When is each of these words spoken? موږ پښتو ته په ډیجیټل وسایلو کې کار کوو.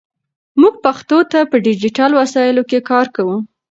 موږ 0.61 0.73
پښتو 0.85 1.17
ته 1.31 1.39
په 1.51 1.55
ډیجیټل 1.65 2.11
وسایلو 2.21 2.63
کې 2.69 2.79
کار 2.89 3.05
کوو. 3.15 3.37